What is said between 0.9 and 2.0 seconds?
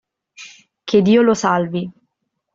Dio lo salvi.